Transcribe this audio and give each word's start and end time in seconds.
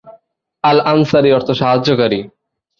আল-আনসারী 0.63 1.29
অর্থ 1.31 1.49
সাহায্যকারী। 1.51 2.19